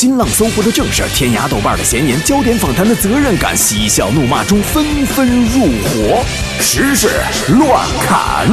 [0.00, 6.24] 新浪、搜狐的正事，天涯、豆瓣的闲言，焦点访谈的责任感，嬉笑怒骂中纷纷入伙，
[6.58, 7.10] 时事
[7.58, 8.48] 乱砍。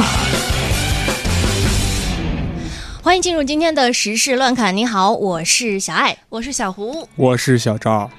[3.02, 4.76] 欢迎进入今天的时事乱侃。
[4.76, 8.10] 你好，我是小爱，我是小胡，我是小赵。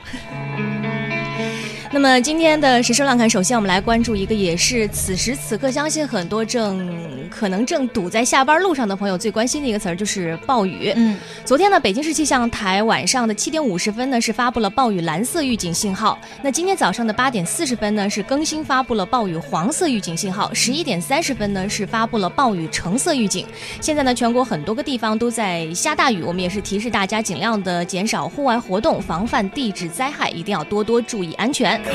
[1.92, 6.88] 那么今天的时事乱侃，首先我们来关注一个，也是此时此刻相信很多正
[7.32, 10.94] 可能正堵在下班路上的朋友最关心的一个词儿，就是暴雨。
[10.96, 16.20] 嗯，昨天呢，北京市气象台晚上的七点五十分呢是发布了暴雨蓝色预警信号。
[16.44, 20.54] 那今天早上的八点四十分呢是更新发布了暴雨黄色预警信号。
[20.54, 23.48] 十一点三十分呢是发布了暴雨橙色预警。
[23.82, 31.79] 现在呢，全国很多个地方都在下大雨，我们也是提示大家尽量的减少户外活动，防范地质灾害，一定要多多注意安全。
[31.84, 31.94] 看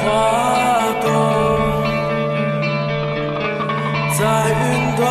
[0.00, 0.02] 花
[1.00, 1.06] 朵
[4.16, 4.62] 在云
[4.96, 5.02] 端，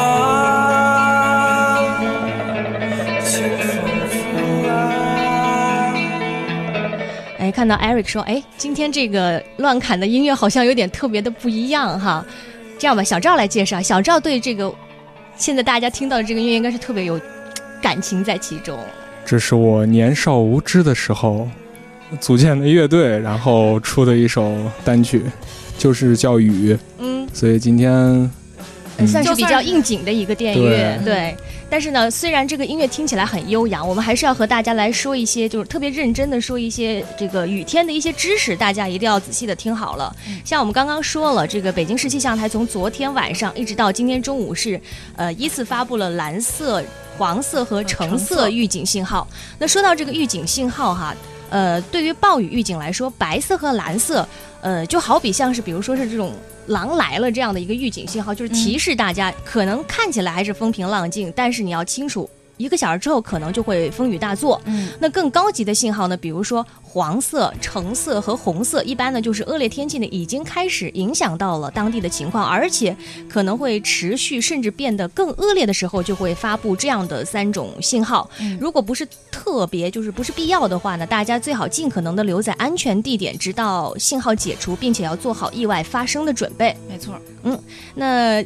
[3.24, 3.68] 清风
[4.10, 4.14] 拂
[4.68, 4.72] 来。
[7.40, 12.26] 哎，看到 Eric 说，哎，今天这个乱砍的音乐好像有点特别的不一样哈。
[12.80, 13.82] 这样吧，小赵来介绍。
[13.82, 14.74] 小赵对这个
[15.36, 17.20] 现在大家听到的这个音乐应该是特别有
[17.82, 18.78] 感情在其中。
[19.26, 21.48] 这是我年少无知的时候
[22.20, 25.24] 组建的乐队，然后出的一首单曲，
[25.78, 26.74] 就是叫《雨》。
[27.00, 27.92] 嗯，所以今天
[28.98, 31.36] 呃算是比较应景的一个电乐，对对。
[31.70, 40.16] 但是呢，虽然这个音乐听起来很悠扬，我们还是要和大家来说一些，就是特别认真的说一些这个雨天的一些知识，大家一定要仔细的听好了。
[40.46, 44.80] 像我们刚刚说了，这个北京市气象台从昨天晚上一直到今天中午是，
[45.16, 46.84] 呃，依次发布了蓝色、
[47.18, 49.28] 黄色和橙色预警信号。
[49.58, 51.16] 那说到这个预警信号哈，
[51.50, 54.28] 呃，对于暴雨预警来说，白色和蓝色，
[54.64, 56.34] 呃，就好比像是比如说是这种
[56.68, 62.30] 狼来了这样的一个预警信号，就是提示大家，可能看起来还是风平浪静，但是你要清楚。
[62.64, 64.60] 一个小时之后，可能就会风雨大作。
[64.66, 72.96] 嗯，那更高级的信号呢，比如说黄色、橙色和红色，一般呢就是恶劣天气呢已经开始影响到了当地的情况，而且
[73.28, 78.30] 可能会持续甚至变得更恶劣的时候，就会发布这样的三种信号。
[78.40, 86.76] 嗯如果不是特别就是不是必要的话呢，大家最好尽可能的留在安全地点，直到信号解除，并且要做好意外发生的准备。
[86.88, 87.20] 没错。
[87.44, 87.60] 嗯
[87.96, 88.42] 那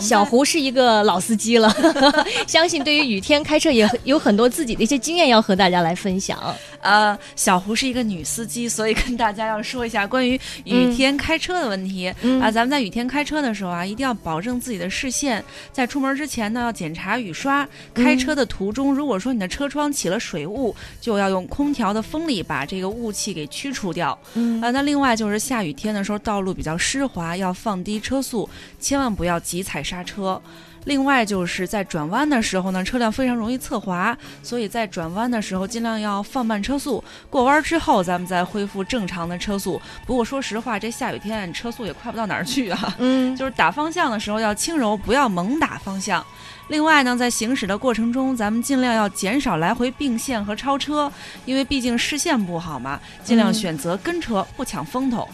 [0.00, 1.74] 小胡是一个老司机了，
[2.46, 6.54] 相信对于雨天开车也有很多自己的一些经验要和大家来分享。
[6.80, 12.50] 呃，小胡是一个女司机，所以跟大家要说一下关于雨天开车的问题、嗯啊。
[12.50, 17.66] 咱们在雨天开车的时候啊，一定要保证自己的视线，在出门之前呢，要检查雨刷。
[17.94, 24.18] 开车的途中，如果说你的车窗起了水雾，就要用空调的风力把这个雾气给驱除掉。
[24.34, 28.46] 嗯啊，那另外就是下雨天的时候，道路比较湿滑，要放低车速，
[28.78, 30.40] 千万不要急踩刹车。
[30.84, 37.02] 另外就是在转弯的时候呢，车辆非常容易侧滑，所以在转弯的时候尽量要放慢车速。
[37.30, 39.80] 过弯之后，咱们再恢复正常的车速。
[40.04, 42.94] 不过说实话，这下雨天车速也快不到哪儿去啊。
[42.98, 46.22] 嗯 就是打方向的时候要轻柔，不要猛打方向。
[46.68, 51.10] 另外呢，在行驶的过程中，咱们尽量要减少来回并线和超车，
[51.46, 55.26] 因为毕竟视线不好嘛，尽量嗯选择跟车，不抢风头。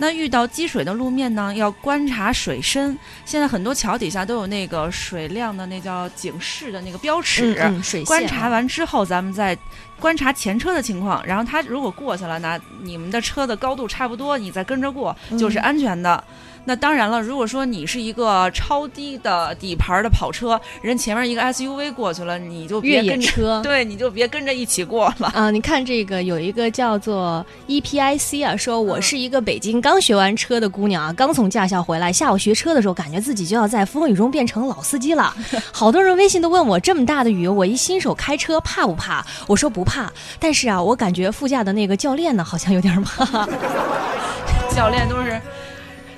[0.00, 2.98] 那遇到积水的路面呢，要观察水深。
[3.26, 9.56] 现在很多桥底下都有那个水量的那叫警示的那个标尺，嗯嗯水线观察完之后，咱们再
[10.00, 16.24] 观察前车的情况，然后他如果过去了，那你们的车的高度差不多，你再跟着过就是嗯安全的。
[16.66, 23.60] 那当然了，如果说你是一个超低的底盘的跑车，人前面一个 SUV 过去了，你就越别跟车。
[23.64, 25.28] 对，你就别跟着一起过了。
[25.28, 35.34] 啊，你看这个有一个叫做 EPIC 啊，说我是一个北京刚学完车的姑娘啊，刚从驾校回来，下午学车的时候，感觉自己就要在风雨中变成老司机了。
[35.72, 39.24] 好多人微信都问我，这么大的雨，我一新手开车怕不怕？
[39.46, 43.48] 我说不怕，但是啊，我感觉副驾的那个教练呢，好像有点怕。
[44.76, 45.40] 教练都是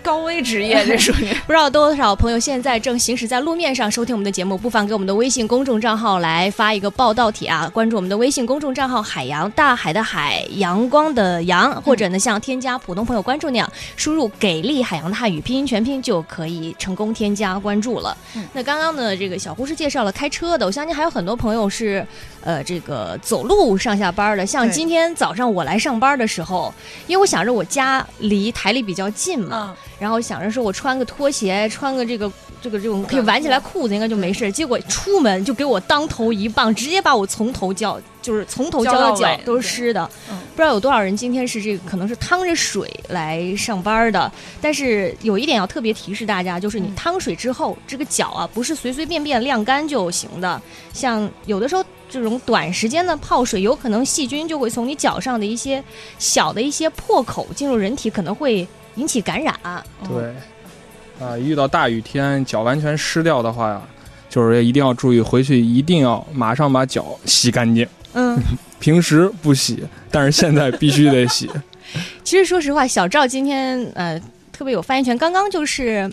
[0.03, 1.33] 高危职业，这属于。
[1.47, 18.17] 不知道多少朋友现在正行驶在路面上收听我们的节目，不妨给我们的微信公众账号来发一个报道帖啊，关注我们的微信公众账号“海洋大海的海阳光的阳”，或者呢像添加普通朋友关注那样，输入“给力海洋的汉语拼音全拼”就可以成功添加关注了。
[18.37, 22.05] 嗯那刚刚呢，这个小护士介绍了开车的，我相信还有很多朋友是
[22.43, 26.73] 呃这个走路上下班的，像今天早上我来上班的时候，
[27.07, 29.71] 因为我想着我家离台里比较近嘛。
[29.71, 32.31] 嗯，然后想着说我穿个拖鞋，穿个这个
[32.61, 34.51] 这个这种可以挽起来裤子应该就没事。
[34.51, 40.09] 结果出门就给我当头一棒，直接把我从头浇，就是从头浇到脚都是湿的。
[40.31, 44.31] 嗯不知道有多少人今天是这个可能是趟着水来上班的，
[44.61, 50.61] 但是有一点要特别提示大家，就是你嗯趟水之后，这个脚啊不是随随便便晾干就行的，
[50.93, 51.83] 像有的时候。
[52.13, 55.83] 这种短时间的泡水，有可能细菌就会从你脚上的一些
[56.19, 59.59] 小的一些破口进入人体，可能会引起感染。
[60.07, 63.81] 对，啊，遇到大雨天脚完全湿掉的话呀，
[64.29, 67.89] 就是一定要注意，回去一定要马上把脚洗干净。
[68.13, 68.39] 嗯，
[68.79, 71.49] 平时不洗，但是现在必须得洗。
[72.23, 74.21] 其实说实话，小赵今天呃
[74.53, 75.17] 特别有发言权。
[75.17, 76.11] 刚刚就是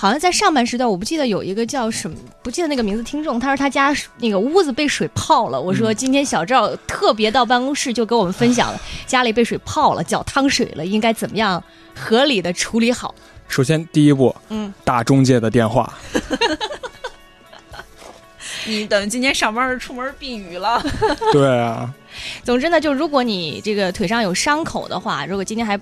[0.00, 5.60] 好像在上半时段，我不记得有一个叫什么，不记得那个名字听众，他说他家那个屋子被水泡了。
[5.60, 11.62] 我说嗯今天小赵特别到办公室就跟我们分享了 家里被水泡了，脚淌水了，应该怎么样
[11.94, 13.14] 合理的处理好。
[13.46, 15.92] 首先第一步，嗯，打中介的电话。
[18.66, 20.82] 你等今天上班儿出门避雨了。
[21.30, 21.92] 对啊，
[22.42, 25.78] 总之呢，就如果你这个腿上有伤口的话，如果今天还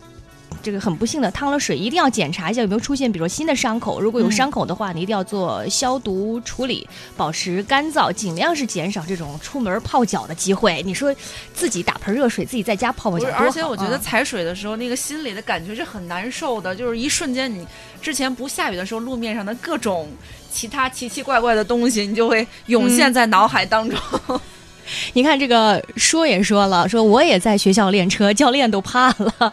[0.63, 4.01] 这个很不幸的烫了水，一定要检查一下有没有出现，比如说新的伤口。
[4.01, 6.87] 如果有嗯伤口的话，你一定要做消毒处理，
[7.17, 10.83] 保持干燥，尽量是减少这种出门泡脚的机会。
[10.85, 11.15] 你说
[11.55, 17.67] 自己打盆热水，自己在家泡泡脚而且我觉得啊踩水的时候，那个心里的感觉是很难受的，就是一瞬间，你
[18.03, 20.09] 之前不下雨的时候，路面上的各种
[20.51, 23.99] 其他奇奇怪怪的东西，你就会涌现在脑海当中。
[25.13, 29.53] 你看这个说也说了，说我也在学校练车，教练都怕了。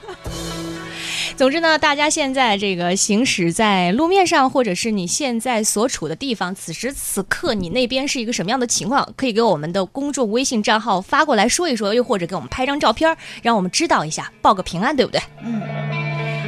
[1.38, 15.22] 总之呢，大家现在这个行驶在路面上，或者是你现在所处的地方，此时此刻你那边是一个什么样的情况，可以给我们的公众微信账号发过来说一说，又或者给我们拍张照片，让我们知道一下，报个平安，对不对？
[15.44, 15.62] 嗯，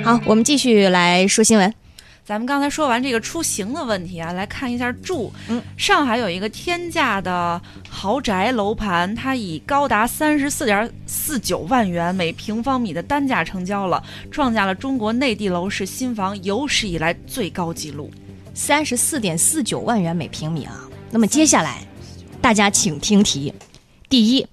[0.05, 1.73] 好，我们继续来说新闻。
[2.27, 5.31] 咱们刚才说完这个出行的问题啊，来看一下住。
[5.47, 18.11] 嗯，上海有一个天价的豪宅楼盘，它以高达三十四点四九万元每平方米的单价成交了，创下了中国内地楼市新房有史以来最高纪录。
[18.53, 20.83] 三十四点四九万元每平米啊。
[21.09, 21.87] 那么接下来，
[22.41, 23.53] 大家请听题：
[24.09, 24.45] 第一，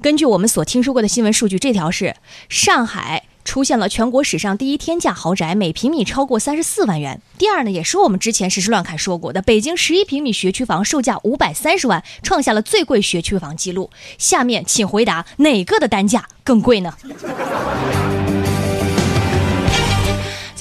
[0.00, 2.16] 根据我们所听说过的新闻数据，这条是
[2.48, 3.22] 上海。
[3.54, 7.20] 出现了全国史上第一天价豪宅，每平米超过三十四万元。
[7.38, 13.88] 第二呢，也是我们之前实时乱侃说过的，北京十一平米学区房售价五百三十万，创下了最贵学区房记录。
[14.18, 16.92] 下面请回答哪个的单价更贵呢？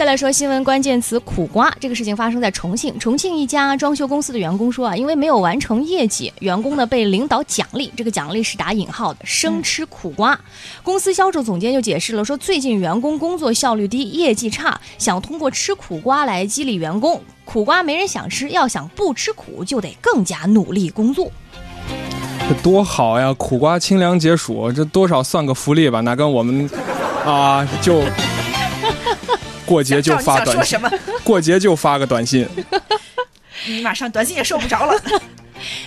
[0.03, 3.00] 再来说新闻关键词“苦瓜”这个事情发生在重庆。
[3.00, 10.38] 重庆一家装修公司的员工说啊，因为没有完成业绩，员工呢被领导奖励，这个奖励是打引号的，生吃苦瓜。
[10.83, 17.21] 公司销售总监就解释了说，最近员工工作效率低，业绩差，想通过吃苦瓜来激励员工。
[17.45, 21.31] 苦瓜没人想吃，要想不吃苦，就得更加努力工作。
[22.50, 23.33] 这多好呀！
[23.35, 26.01] 苦瓜清凉解暑，这多少算个福利吧？
[26.01, 26.69] 哪跟我们
[27.25, 28.01] 啊就
[29.65, 30.92] 过节就发短信，说什么？
[31.24, 32.48] 过节就发个短信。
[33.65, 35.01] 你马上短信也收不着了。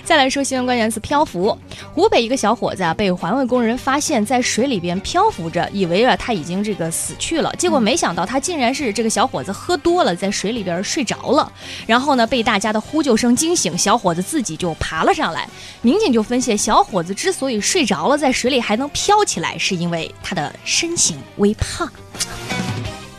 [0.03, 1.57] 再来说新闻关键词漂浮。
[1.93, 11.53] 湖北一个小伙子啊，被环卫工人发现，在水里边漂浮着，以为啊他已经这个死去了，结果没想到他竟然是这个小伙子喝多了，在水里边睡着了。
[11.87, 15.47] 然后呢，被大家的呼救声惊醒，小伙子自己就爬了上来。
[15.83, 21.87] 民警就分析，小伙子之所以睡着了，在水里还能飘起来，是因为他的身形微胖。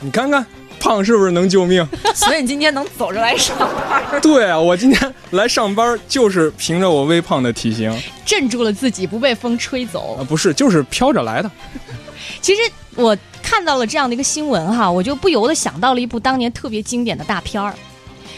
[0.07, 0.45] 你看看，
[0.79, 1.85] 胖是不是能救命？
[2.15, 10.15] 所以你今天能走着来上班，对啊，我今天来上班就是凭着我微胖的体型啊，镇住了自己，不被风吹走。
[10.17, 11.51] 啊不是，就是飘着来的。
[12.41, 12.61] 其实
[12.95, 17.73] 我看到了这样的一个新闻哈，我就不由得想到了一部当年特别经典的大片儿。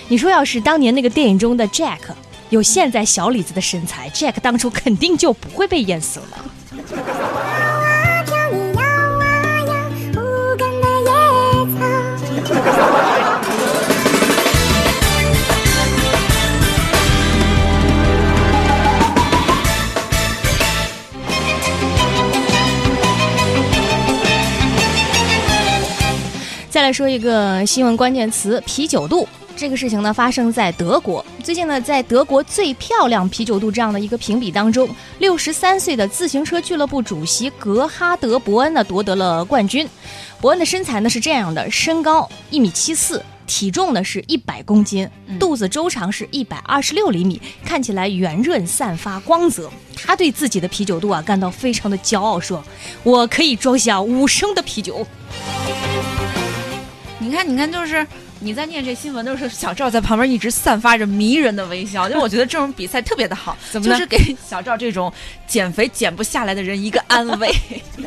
[0.07, 1.99] 你说要是当年那个电影中的 Jack
[2.49, 7.58] 有现在小李子的身材，Jack 当初肯定就不会被淹死了。
[26.69, 29.27] 再来说一个新闻关键词：啤酒肚。
[29.57, 31.25] 这个事情呢发生在德国。
[31.43, 39.87] 最近呢，在德国最漂亮啤酒肚这样的一个评比当中，六十三岁的自行车俱乐部主席格哈德·伯恩呢夺得了冠军。
[40.39, 45.09] 伯恩的身材呢是这样的：身高一米七四，体重呢是一百公斤，
[45.39, 49.69] 肚子周长是一百二十六厘米，看起来圆润，散发光泽。
[49.95, 52.63] 他对自己的啤酒肚啊感到非常的骄傲，说
[53.03, 55.05] ：“我可以装下五升的啤酒。”
[57.29, 58.05] 你看，你看，就是
[58.39, 65.13] 你在念这新闻的时候，小赵在旁边一直散发着迷人的微笑，就我觉得这种比赛特别的好， 怎就是给小赵这种
[65.45, 67.53] 减肥减不下来的人一个安慰。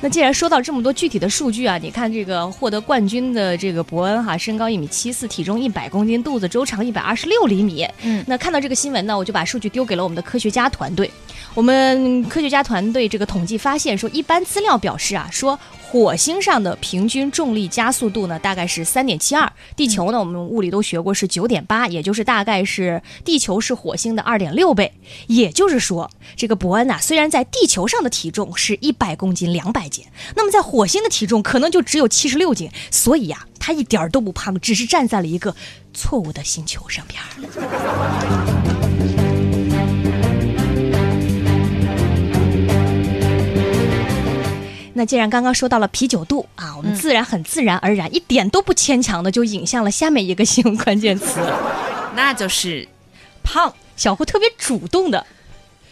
[0.00, 7.84] 那既然说到这么多具体的数据啊，你看这个获得冠军的这个伯恩哈，身高一米七四，体重一百公斤，肚子周长一百二十六厘米。
[8.02, 11.10] 嗯那看到这个新闻呢，我就把数据丢给了我们的科学家团队。
[11.54, 24.92] 我们科学家团队这个统计发现说，一般资料表示啊，说火星上的平均重力加速度呢大概是三点七二，地球呢我们物理都学过是九点八，也就是大概是地球是火星的二点六倍。
[25.28, 35.54] 也就是说，这个伯恩呐、虽然在地球上的体重是一百公斤、两百斤，那么在火星的体重可能就只有七十六斤，所以呀、他一点都不胖，只是站在了一个
[35.92, 39.23] 错误的星球上边儿。
[44.94, 51.40] 那既然刚刚说到了啤酒肚啊，我们自然很自然而然，一点都不牵强的就引向了下面一个新闻关键词。
[52.16, 52.88] 那就是
[53.42, 53.72] 胖。
[53.96, 55.24] 小胡特别主动的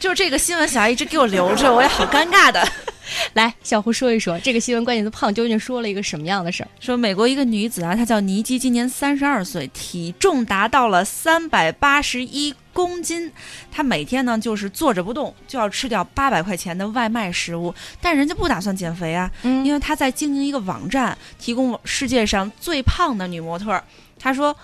[0.01, 2.61] 就这个新闻，小艾一直给我留着，我也好尴尬的。
[3.35, 6.69] 来，小胡说一说这个新闻关键词“胖”究竟说了一个什么样的事儿？
[6.81, 13.31] 说美国一个女子啊，她叫尼基，今年三十二岁，体重达到了三百八十一公斤。
[13.71, 23.83] 他每天呢就是坐着不动，就要吃掉八百块钱的外卖食物，但人家不打算减肥啊，嗯因为他在经营一个网站，提供世界上最胖的女模特儿。
[24.19, 24.57] 她说。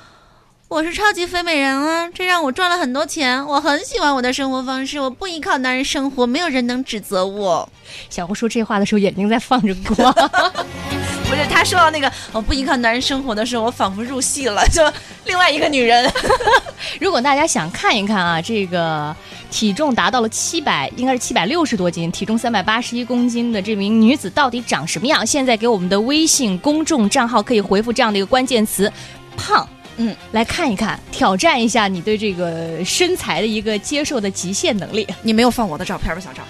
[0.69, 3.43] 我是超级肥美人啊，这让我赚了很多钱。
[3.47, 7.67] 我很喜欢我的生活方式，我不依靠男人生活，没有人能指责我。
[8.11, 10.13] 小胡说这话的时候，眼睛在放着光。
[11.27, 14.83] 不是，他说到那个我不依靠男人生活的时候，我仿佛入戏了，就
[15.25, 16.13] 另外一个女人。
[17.01, 19.17] 如果大家想看一看啊，这个
[19.51, 25.27] 体重达到了七百，应该是七百六十多斤，体重三百八十一公斤的这名女子到底长什么样？
[25.27, 28.93] 现在给我们的微信公众账号可以回复这样的一个关键词
[29.35, 29.67] “胖”。
[29.99, 35.07] 嗯，来看一看，挑战一下你对这个身材的一个接受的极限能力。
[35.23, 36.43] 你没有放我的照片吧，小赵？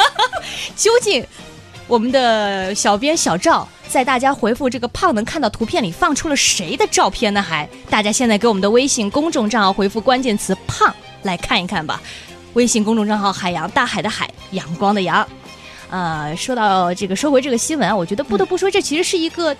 [0.76, 1.24] 究竟
[1.86, 7.40] 我们的小编小赵在大家回复这个“胖”能看到图片里放出了谁的照片呢？
[7.40, 12.02] 还大家现在给我们的微信公众账号回复关键词“胖”来看一看吧。
[12.52, 15.26] 微信公众账号“海洋大海的海，阳光的阳”。
[15.88, 19.56] 呃，说到这个，说回这个新闻啊，我觉得不得不说，这其实是一个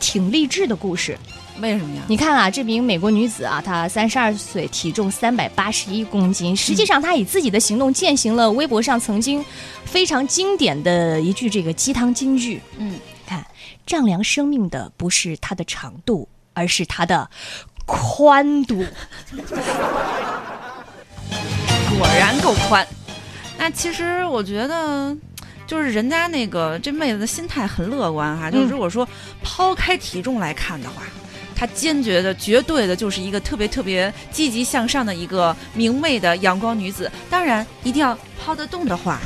[0.00, 1.16] 挺励志的故事。
[1.60, 2.02] 为什么呀？
[2.08, 6.56] 你看啊，这名美国女子啊，她三十二岁，体重三百八十一公斤。
[6.56, 9.44] 实际上，她以自己的行动践行了微博上曾经
[9.84, 12.60] 非常经典的一句这个鸡汤金句。
[12.76, 12.94] 嗯，
[13.26, 13.44] 看，
[13.86, 17.28] 丈量生命的不是它的长度，而是它的
[17.86, 18.84] 宽度。
[21.98, 22.86] 果然够宽。
[23.58, 25.16] 那其实我觉得，
[25.66, 29.08] 就是人家那个这妹子的心态很乐观哈、就是嗯如果说
[29.42, 31.02] 抛开体重来看的话。
[31.58, 37.10] 她坚决的、绝对的，就是一个特别特别积极向上的一个明媚的阳光女子。
[37.28, 39.18] 当然，一定要抛得动的话，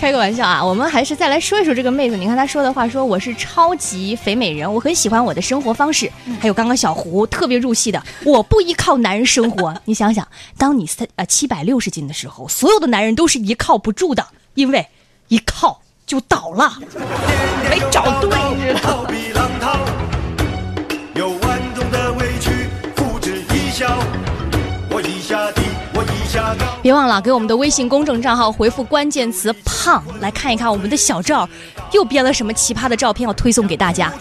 [0.00, 2.16] 开个玩笑啊，我们还是再来说一说这个妹子。
[2.16, 6.10] 你看她说的话，说我是超级肥美人，我很喜欢我的生活方式。
[6.40, 9.78] 还有刚刚小胡特别入戏的，我不依靠男人生活。
[9.84, 14.88] 你想想，当你三呃七百六十斤的时候，所有的男人都是依靠不住的，因为
[15.28, 15.82] 依靠
[16.12, 16.74] 就倒了。
[17.70, 18.80] 没找对，你知道吗？
[18.82, 19.78] 逃避浪涛，
[21.14, 23.88] 有万种的委屈，付之一笑。
[24.90, 25.62] 我一下低，
[25.94, 26.66] 我一下高。
[26.82, 31.48] 别忘了给我们的微信公众账号回复关键词“胖”，来看一看我们的小赵
[31.92, 34.12] 又编了什么奇葩的照片要推送给大家。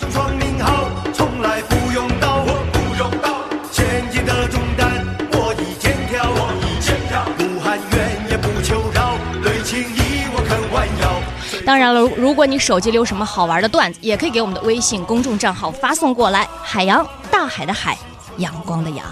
[11.81, 16.47] 当然了，如果你手机里有什么好玩的段子，也可以给我们的微信公众账号发送过来。
[16.61, 17.97] 海洋，大海的海，
[18.37, 19.03] 阳光的阳。